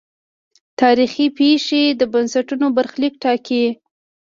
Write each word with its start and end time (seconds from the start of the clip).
تاریخي 0.81 1.25
پېښې 1.39 1.83
د 1.99 2.01
بنسټونو 2.13 2.67
برخلیک 2.77 3.13
ټاکي. 3.23 3.65